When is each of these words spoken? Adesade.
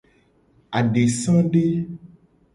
Adesade. 0.79 1.63